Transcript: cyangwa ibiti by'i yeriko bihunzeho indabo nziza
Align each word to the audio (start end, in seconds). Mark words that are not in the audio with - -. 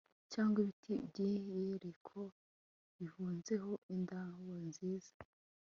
cyangwa 0.31 0.57
ibiti 0.63 0.93
by'i 1.07 1.31
yeriko 1.55 2.19
bihunzeho 2.97 3.71
indabo 3.95 4.51
nziza 4.67 5.13